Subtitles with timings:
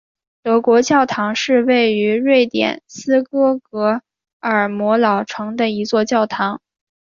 [0.41, 4.01] 德国教堂是位于瑞典斯德哥
[4.39, 6.59] 尔摩老城的一座教堂。